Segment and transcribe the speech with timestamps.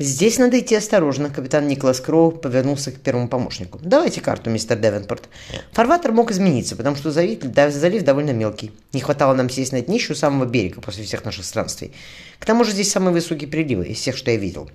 [0.00, 1.30] Здесь надо идти осторожно.
[1.30, 3.78] Капитан Николас Кроу повернулся к первому помощнику.
[3.80, 5.28] Давайте карту, мистер Девенпорт.
[5.72, 8.72] Фарватер мог измениться, потому что залив, довольно мелкий.
[8.92, 11.92] Не хватало нам сесть на днище у самого берега после всех наших странствий.
[12.40, 14.68] К тому же здесь самые высокие приливы из всех, что я видел.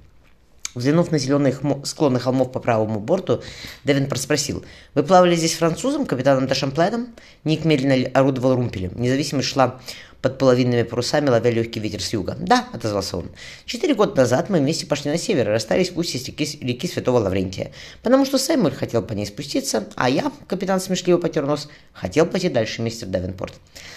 [0.75, 1.81] Взглянув на зеленые хмо...
[1.83, 3.41] склоны холмов по правому борту,
[3.83, 4.63] Девенпорт спросил,
[4.93, 7.07] «Вы плавали здесь французом, капитаном Дашамплайном?»
[7.43, 8.91] Ник медленно орудовал румпелем.
[8.95, 9.81] Независимость шла
[10.21, 12.35] под половинными парусами, ловя легкий ветер с юга.
[12.39, 13.29] «Да»,— отозвался он.
[13.65, 17.19] «Четыре года назад мы вместе пошли на север и расстались в устье реки, реки Святого
[17.19, 17.71] Лаврентия,
[18.03, 22.49] потому что Сэмюэль хотел по ней спуститься, а я, капитан смешливо потер нос, хотел пойти
[22.49, 23.53] дальше, мистер Девенпорт».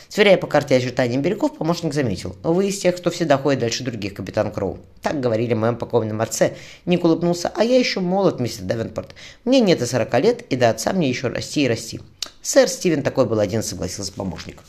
[0.09, 2.37] Сверяя по карте очертания берегов, помощник заметил.
[2.43, 4.79] «Вы из тех, кто всегда ходит дальше других, капитан Кроу».
[5.01, 6.52] Так говорили моем покойном отце.
[6.84, 7.51] Ник улыбнулся.
[7.54, 9.15] «А я еще молод, мистер Девенпорт.
[9.45, 12.01] Мне нет и сорока лет, и до отца мне еще расти и расти».
[12.44, 14.62] «Сэр Стивен такой был один»,— согласился помощник.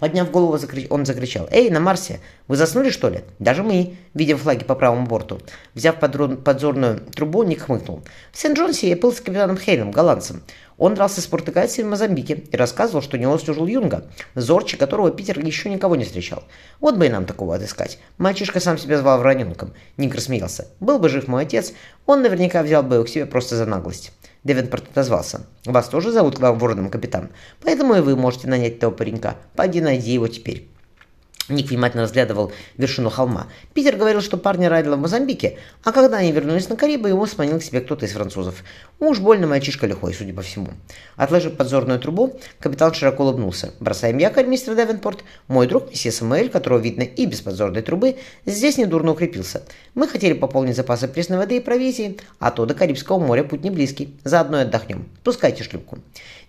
[0.00, 0.58] Подняв голову,
[0.90, 1.48] он закричал.
[1.52, 2.20] «Эй, на Марсе!
[2.48, 5.38] Вы заснули, что ли?» «Даже мы!» Видим флаги по правому борту.
[5.74, 8.02] Взяв подзорную трубу, Ник хмыкнул.
[8.32, 10.42] «В Сент-Джонсе я был с капитаном Хейлом, голландцем.
[10.76, 15.10] Он дрался с португальцами в Мозамбике и рассказывал, что у него служил Юнга, зорче которого
[15.10, 16.42] Питер еще никого не встречал.
[16.80, 17.98] Вот бы и нам такого отыскать.
[18.16, 19.74] Мальчишка сам себя звал Враненком.
[19.98, 20.68] Ник рассмеялся.
[20.80, 21.74] Был бы жив мой отец,
[22.06, 24.12] он наверняка взял бы его к себе просто за наглость.
[24.42, 25.46] Девенпорт отозвался.
[25.66, 27.30] «Вас тоже зовут вороном, капитан?
[27.62, 29.36] Поэтому и вы можете нанять того паренька.
[29.54, 30.68] Пойди найди его теперь».
[31.50, 33.46] Ник внимательно разглядывал вершину холма.
[33.74, 37.58] Питер говорил, что парни ранило в Мозамбике, а когда они вернулись на Карибы, его сманил
[37.58, 38.62] к себе кто-то из французов.
[39.00, 40.68] Уж больно мальчишка лихой, судя по всему.
[41.16, 43.72] Отложив подзорную трубу, капитан широко улыбнулся.
[43.80, 45.24] «Бросаем якорь, мистер Девенпорт.
[45.48, 49.62] Мой друг, месье Самуэль, которого видно и без подзорной трубы, здесь недурно укрепился.
[49.94, 53.70] Мы хотели пополнить запасы пресной воды и провизии, а то до Карибского моря путь не
[53.70, 54.14] близкий.
[54.22, 55.08] Заодно и отдохнем.
[55.24, 55.98] Пускайте шлюпку».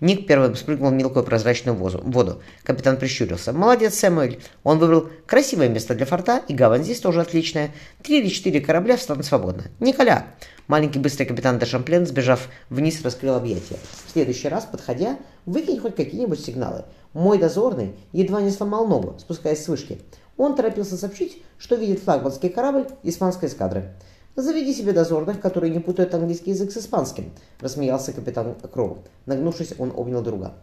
[0.02, 2.42] Ник первым спрыгнул в мелкую прозрачную воду.
[2.64, 3.54] Капитан прищурился.
[3.54, 4.42] «Молодец, Сэмюэль.
[4.64, 4.91] Он выбрал
[5.26, 7.72] красивое место для форта, и гавань здесь тоже отличная.
[8.04, 9.64] Три или четыре корабля встанут свободно.
[9.80, 10.28] Николя!»
[10.68, 13.78] Маленький быстрый капитан де Шамплен, сбежав вниз, раскрыл объятия.
[14.06, 16.84] В следующий раз, подходя, выкинь хоть какие-нибудь сигналы.
[17.14, 20.00] Мой дозорный едва не сломал ногу, спускаясь с вышки.
[20.38, 23.94] Он торопился сообщить, что видит флагманский корабль испанской эскадры.
[24.36, 29.00] «Заведи себе дозорных, которые не путают английский язык с испанским»,— рассмеялся капитан Кроу.
[29.26, 30.54] Нагнувшись, он обнял друга.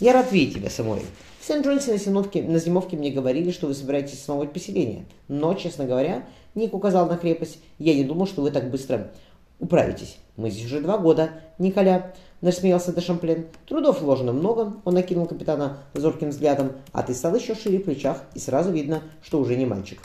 [0.00, 1.04] «Я рад видеть тебя, Самуэль.
[1.40, 5.04] В Сент-Джонсе на, зимовке, на зимовке мне говорили, что вы собираетесь основывать поселение.
[5.28, 9.12] Но, честно говоря, Ник указал на крепость, я не думал, что вы так быстро
[9.60, 10.16] управитесь.
[10.36, 13.46] Мы здесь уже два года, Николя»,— насмеялся Дешамплен.
[13.68, 18.22] «Трудов вложено много»,— он накинул капитана зорким взглядом, «а ты стал еще шире в плечах,
[18.34, 20.00] и сразу видно, что уже не мальчик».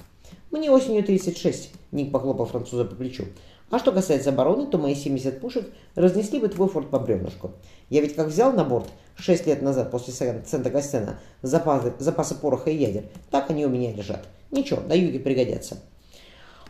[0.51, 3.25] «Мне осенью 36»,— Ник похлопал француза по плечу.
[3.69, 7.51] «А что касается обороны, то мои 70 пушек разнесли бы твой форт по бревнышку.
[7.89, 8.87] Я ведь как взял на борт
[9.17, 14.25] 6 лет назад после Сента-Кастена запасы, запасы пороха и ядер, так они у меня лежат.
[14.51, 15.77] Ничего, на юге пригодятся».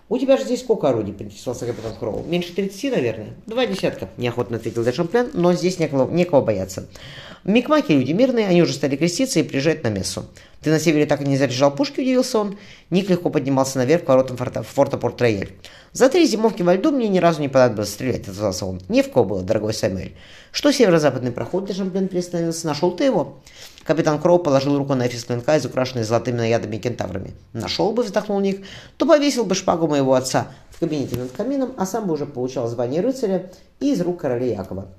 [0.10, 2.24] «У тебя же здесь сколько орудий?»– поинтересовался капитан Кроу.
[2.24, 6.88] «Меньше 30, наверное?» «Два десятка»,– неохотно ответил Дешамплен, «но здесь некого, некого бояться.
[7.44, 10.26] В Микмаке люди мирные, они уже стали креститься и приезжать на мессу.
[10.62, 12.58] Ты на севере так и не заряжал пушки?»– удивился он.
[12.90, 15.52] Ник легко поднимался наверх к воротам форта, форта Порт-Рояль.
[15.94, 18.82] «За три зимовки во льду мне ни разу не понадобилось стрелять»,– отозвался он.
[18.90, 20.16] «Не в кого было, дорогой Самуэль».
[20.52, 22.68] «Что северо-западный проход?»– Дешамплен приостановился.
[22.68, 23.40] «Нашел ты его?»
[23.84, 27.34] Капитан Кроу положил руку на эфис клинка, изукрашенный золотыми наядами кентаврами.
[27.54, 28.64] «Нашел бы»,— вздохнул Ник,—
[28.98, 32.68] «то повесил бы шпагу моего отца в кабинете над камином, а сам бы уже получал
[32.68, 34.90] звание рыцаря и из рук короля Якова».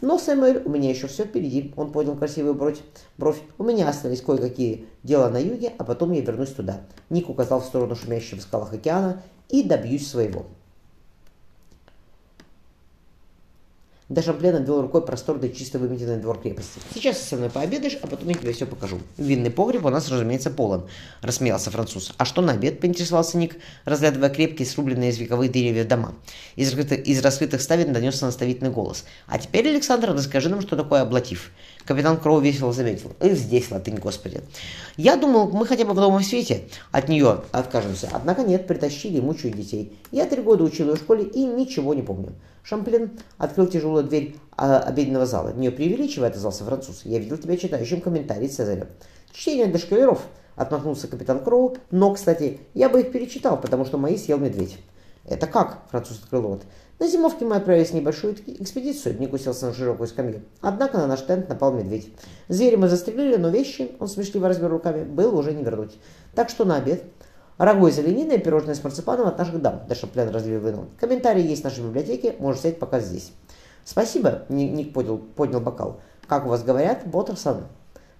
[0.00, 2.78] «Но, Сэмюэль, у меня еще все впереди»,— он поднял красивую бровь.
[3.16, 3.40] бровь.
[3.58, 6.82] «У меня остались кое-какие дела на юге, а потом я вернусь туда».
[7.10, 10.46] Ник указал в сторону шумящего в скалах океана и добьюсь своего.
[14.08, 16.80] Даже Блен обвел рукой просторный чисто выметенный двор крепости.
[16.94, 18.98] «Сейчас со мной пообедаешь, а потом я тебе все покажу.
[19.18, 20.88] Винный погреб у нас, разумеется, полон»,—
[21.20, 22.14] рассмеялся француз.
[22.16, 26.14] «А что на обед?»— поинтересовался Ник, разглядывая крепкие, срубленные из вековых деревьев дома.
[26.56, 29.04] Из, раскрытых, из раскрытых ставен донесся наставительный голос.
[29.26, 31.50] «А теперь, Александр, расскажи нам, что такое облатив».
[31.88, 33.12] Капитан Кроу весело заметил.
[33.18, 34.42] И здесь латынь, господи.
[34.98, 38.10] Я думал, мы хотя бы в новом свете от нее откажемся.
[38.12, 39.98] Однако нет, притащили мучают детей.
[40.10, 42.34] Я три года учил ее в школе и ничего не помню.
[42.68, 45.54] Шамплин открыл тяжелую дверь а, обеденного зала.
[45.54, 47.00] Не преувеличивая, отозвался француз.
[47.04, 48.88] Я видел тебя читающим комментарий Цезаря.
[49.32, 50.18] Чтение для
[50.54, 51.78] отмахнулся капитан Кроу.
[51.90, 54.76] Но, кстати, я бы их перечитал, потому что мои съел медведь.
[55.24, 55.78] Это как?
[55.90, 56.62] Француз открыл рот.
[56.98, 60.42] На зимовке мы отправились в небольшую экспедицию, Ник уселся на широкую скамью.
[60.60, 62.12] Однако на наш тент напал медведь.
[62.48, 65.98] Зверя мы застрелили, но вещи, он смешливо разбил руками, было уже не вернуть.
[66.34, 67.04] Так что на обед
[67.58, 70.86] Рагу из оленины пирожное с марципаном от наших дам, Даша Плен разлил вынул.
[71.00, 73.32] Комментарии есть в нашей библиотеке, можешь взять пока здесь.
[73.84, 76.00] Спасибо, Ник поднял, поднял бокал.
[76.28, 77.64] Как у вас говорят, Боттерсон?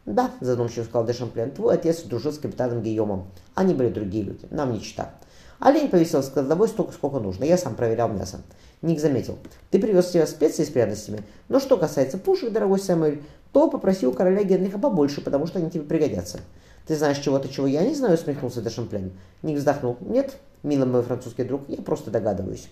[0.07, 3.29] Да, задумчиво сказал Дешамплен, твой отец дружил с капитаном Гийомом.
[3.55, 5.15] Они были другие люди, нам не чита.
[5.61, 7.45] Олень повесил с кладовой столько, сколько нужно.
[7.45, 8.41] Я сам проверял мясо.
[8.83, 9.39] Ник заметил.
[9.71, 11.23] Ты привез себе специи с пряностями.
[11.49, 15.71] Но что касается пушек, дорогой Сэмюэль, то попроси у короля Генриха побольше, потому что они
[15.71, 16.41] тебе пригодятся.
[16.89, 19.13] Ты знаешь чего-то, чего я не знаю, усмехнулся Дешамплен.
[19.43, 19.99] Ник вздохнул.
[20.01, 22.69] Нет, милый мой французский друг, я просто догадываюсь.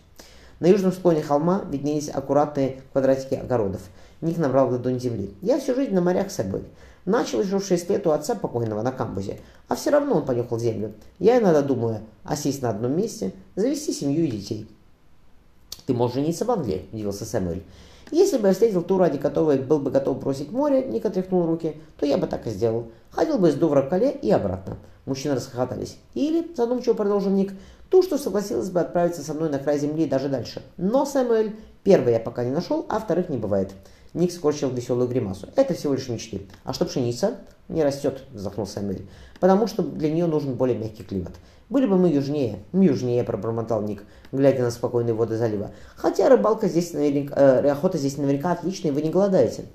[0.59, 3.83] На южном склоне холма виднелись аккуратные квадратики огородов.
[4.23, 5.35] Ник набрал ладонь земли.
[5.43, 6.65] Я всю жизнь на морях с собой.
[7.05, 10.59] Начал еще в 6 лет у отца покойного на камбузе, а все равно он понюхал
[10.59, 10.95] землю.
[11.19, 14.67] Я иногда думаю, осесть на одном месте, завести семью и детей.
[15.85, 17.63] «Ты можешь жениться в Англии»,– удивился Сэмюэль.
[18.11, 21.77] «Если бы я встретил ту, ради которой был бы готов бросить море»,– Ник отряхнул руки,–
[21.99, 22.89] «то я бы так и сделал.
[23.11, 24.77] Ходил бы из Дувра к Кале и обратно».
[25.07, 25.99] Мужчины расхохотались.
[26.15, 27.53] «Или»,– задумчиво продолжил Ник,–
[27.91, 30.63] «ту, что согласилась бы отправиться со мной на край земли и даже дальше.
[30.77, 33.73] Но, Сэмюэль, первый я пока не нашел, а вторых не бывает».
[34.17, 35.49] Ник скорчил веселую гримасу.
[35.57, 36.47] «Это всего лишь мечты.
[36.65, 37.37] А что пшеница?»
[37.69, 39.07] «Не растет»,– вздохнул Сэмюэль.
[39.41, 41.33] «Потому что для нее нужен более мягкий климат.
[41.69, 42.61] Были бы мы южнее».
[42.73, 45.73] «Южнее»,– пробормотал Ник, глядя на спокойные воды залива.
[45.97, 49.67] «Хотя рыбалка здесь наверняка, э, охота здесь наверняка отличная, вы не голодаете».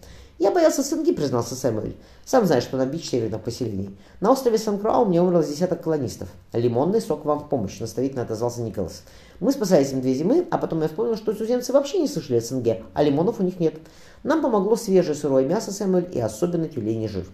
[0.42, 1.96] «Я боялся Сенги»,— признался Сэмюэль.
[2.26, 3.96] «Сам знаешь, что на бич северных поселений.
[4.22, 6.30] На острове Сан-Крау мне умерло десяток колонистов.
[6.52, 9.04] Лимонный сок вам в помощь»,— наставительно отозвался Николас.
[9.40, 12.42] «Мы спасались им две зимы, а потом я вспомнил, что туземцы вообще не слышали о
[12.42, 13.76] Сенге, а лимонов у них нет.
[14.24, 17.28] Нам помогло свежее сырое мясо, Сэмюэль, и особенно тюленей жир».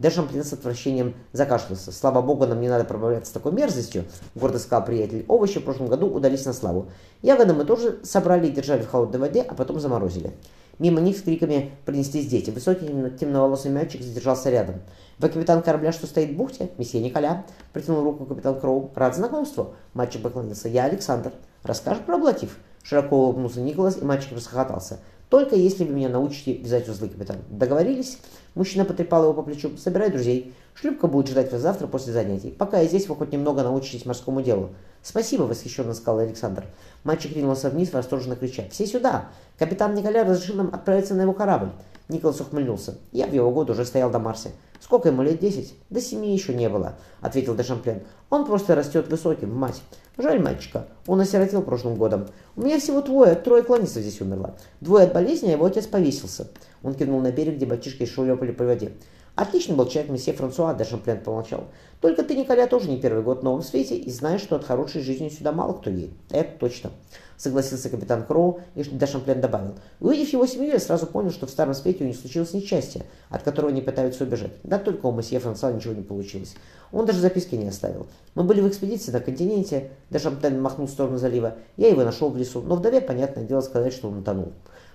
[0.00, 1.92] Дешамплин с отвращением закашлялся.
[1.92, 5.24] «Слава богу, нам не надо пробавляться такой мерзостью»,— гордо сказал приятель.
[5.28, 6.88] «Овощи в прошлом году удались на славу.
[7.22, 10.32] Ягоды мы тоже собрали и держали в холодной воде, а потом заморозили».
[10.78, 12.50] Мимо них с криками принеслись дети.
[12.50, 12.86] Высокий
[13.18, 14.76] темноволосый мальчик задержался рядом.
[15.18, 18.90] «Вы капитан корабля, что стоит в бухте?» «Месье Николя»,— протянул руку капитан Кроу.
[18.94, 19.74] «Рад знакомству».
[19.94, 20.68] Мальчик поклонился.
[20.68, 21.32] «Я Александр».
[21.64, 25.00] «Расскажешь про Блатив?» Широко улыбнулся Николас, и мальчик расхохотался.
[25.28, 27.38] «Только если вы меня научите вязать узлы, капитан».
[27.50, 28.18] «Договорились?»
[28.54, 29.76] Мужчина потрепал его по плечу.
[29.76, 30.54] «Собирай друзей.
[30.80, 32.54] Шлюпка будет ждать вас завтра после занятий.
[32.56, 34.70] Пока я здесь, вы хоть немного научитесь морскому делу».
[35.02, 36.66] «Спасибо»,— восхищенно сказал Александр.
[37.02, 38.62] Мальчик ринулся вниз, восторженно крича.
[38.70, 39.28] «Все сюда!
[39.58, 41.70] Капитан Николя разрешил нам отправиться на его корабль».
[42.08, 42.96] Николас ухмыльнулся.
[43.10, 44.50] «Я в его годы уже стоял до Марсе.
[44.78, 45.40] Сколько ему лет?
[45.40, 48.02] Десять?» «До семи еще не было»,— ответил Дешамплен.
[48.30, 49.82] «Он просто растет высоким, мать.
[50.16, 50.86] Жаль мальчика.
[51.08, 52.28] Он осиротел прошлым годом.
[52.54, 54.56] У меня всего двое, трое клонистов здесь умерло.
[54.80, 56.48] Двое от болезни, а его отец повесился».
[56.84, 58.92] Он кинул на берег, где мальчишки шлепали по воде.
[59.38, 61.68] Отличный был человек, месье Франсуа, даже Шамплен помолчал.
[62.00, 65.00] Только ты, Николя, тоже не первый год в новом свете и знаешь, что от хорошей
[65.00, 66.10] жизни сюда мало кто едет.
[66.30, 66.90] Это точно.
[67.36, 69.76] Согласился капитан Кроу, и Дешамплен добавил.
[70.00, 73.44] Увидев его семью, я сразу понял, что в старом свете у них случилось несчастье, от
[73.44, 74.50] которого они пытаются убежать.
[74.64, 76.56] Да только у месье Франсуа ничего не получилось.
[76.90, 78.08] Он даже записки не оставил.
[78.34, 81.54] Мы были в экспедиции на континенте, Дешамплен махнул в сторону залива.
[81.76, 84.52] Я его нашел в лесу, но вдове, понятное дело, сказать, что он утонул.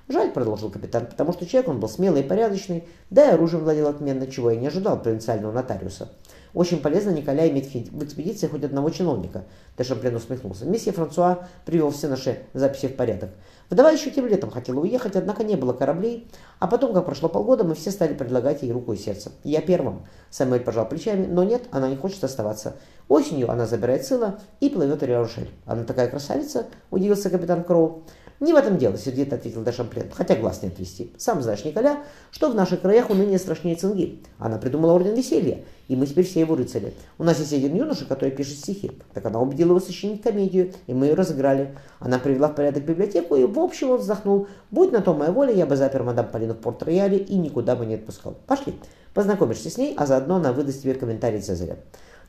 [0.09, 3.87] Жаль, продолжил капитан, потому что человек он был смелый и порядочный, да и оружием владел
[3.87, 6.09] отменно, чего я не ожидал провинциального нотариуса.
[6.53, 9.45] Очень полезно Николя иметь в экспедиции хоть одного чиновника.
[9.77, 10.65] Дешамплен усмехнулся.
[10.65, 13.31] Месье Франсуа привел все наши записи в порядок.
[13.71, 16.29] Вдова еще тем летом хотела уехать, однако не было кораблей.
[16.59, 19.31] А потом, как прошло полгода, мы все стали предлагать ей руку и сердце.
[19.43, 20.05] Я первым.
[20.29, 22.75] Самуэль пожал плечами, но нет, она не хочет оставаться.
[23.07, 25.49] Осенью она забирает сына и плывет в Риошель.
[25.65, 28.03] Она такая красавица, удивился капитан Кроу.
[28.43, 31.13] «Не в этом дело»,— сердито ответил Дешамплен, хотя глаз не отвести.
[31.17, 34.19] «Сам знаешь, Николя, что в наших краях уныние страшнее цинги.
[34.37, 36.93] Она придумала орден веселья, и мы теперь все его рыцари.
[37.17, 38.91] У нас есть один юноша, который пишет стихи.
[39.13, 41.77] Так она убедила его сочинить комедию, и мы ее разыграли.
[42.01, 44.47] Она привела в порядок библиотеку, и в общем он вздохнул.
[44.71, 47.85] Будь на то моя воля, я бы запер мадам Полину в порт-рояле и никуда бы
[47.85, 48.35] не отпускал.
[48.45, 48.75] Пошли,
[49.13, 51.77] познакомишься с ней, а заодно она выдаст тебе комментарий Цезаря».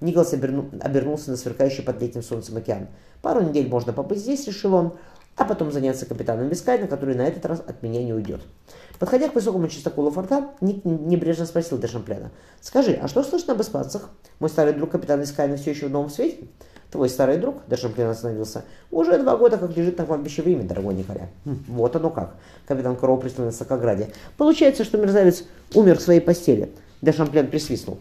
[0.00, 0.70] Николас оберну...
[0.80, 2.86] обернулся на сверкающий под летним солнцем океан.
[3.20, 4.92] «Пару недель можно побыть здесь»,— решил он
[5.36, 8.40] а потом заняться капитаном Бискайна, который на этот раз от меня не уйдет.
[8.98, 12.30] Подходя к высокому частоколу форта, Ник небрежно спросил Дешампляна.
[12.60, 14.10] «Скажи, а что слышно об испанцах?
[14.38, 16.44] Мой старый друг капитан Бискайна все еще в новом свете?»
[16.90, 18.64] «Твой старый друг?»– Дешамплен остановился.
[18.92, 21.28] «Уже два года как лежит на кладбище в Риме, дорогой Николя».
[21.44, 22.36] Хм, «Вот оно как!»–
[22.68, 24.10] капитан Кроу прислонился к ограде.
[24.36, 25.42] «Получается, что мерзавец
[25.74, 26.70] умер в своей постели».
[27.02, 27.98] Де Шамплен присвистнул.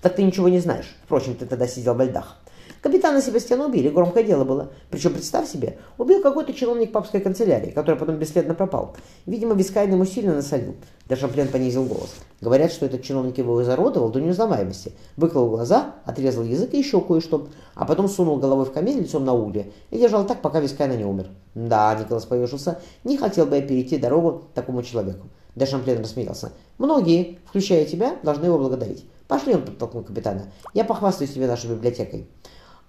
[0.00, 0.96] «Так ты ничего не знаешь.
[1.04, 2.41] Впрочем, ты тогда сидел во льдах».
[2.82, 4.72] Капитана Себастьяна убили, громкое дело было.
[4.90, 8.96] Причем, представь себе, убил какой-то чиновник папской канцелярии, который потом бесследно пропал.
[9.24, 10.74] Видимо, Вискайно ему сильно насолил.
[11.08, 12.12] Де Шамплен понизил голос.
[12.40, 14.94] Говорят, что этот чиновник его изуродовал до неузнаваемости.
[15.16, 17.46] Выколол глаза, отрезал язык и еще кое-что.
[17.76, 21.04] А потом сунул головой в камин лицом на уголья и держал так, пока Вискайно не
[21.04, 21.28] умер.
[21.54, 25.28] Да, Николас повешился, не хотел бы я перейти дорогу такому человеку.
[25.54, 26.50] Да Шамплен рассмеялся.
[26.78, 29.04] Многие, включая тебя, должны его благодарить.
[29.28, 30.46] Пошли, он подтолкнул капитана.
[30.74, 32.26] Я похвастаюсь тебе нашей библиотекой.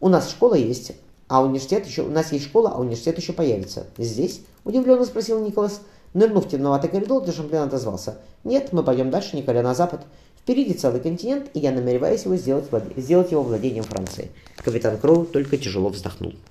[0.03, 0.91] У нас школа есть,
[1.29, 2.01] а университет еще...
[2.01, 3.86] У нас есть школа, а университет еще появится.
[3.98, 4.41] Здесь?
[4.65, 5.79] Удивленно спросил Николас.
[6.13, 8.17] Нырнув в темноватый коридор, Дешамплен отозвался.
[8.43, 10.01] «Нет, мы пойдем дальше, Николя, на запад.
[10.38, 12.65] Впереди целый континент, и я намереваюсь его сделать,
[12.98, 14.29] сделать его владением Франции».
[14.57, 16.33] Капитан Кроу только тяжело вздохнул.